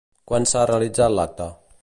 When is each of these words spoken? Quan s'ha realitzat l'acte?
Quan 0.31 0.47
s'ha 0.51 0.63
realitzat 0.71 1.15
l'acte? 1.19 1.53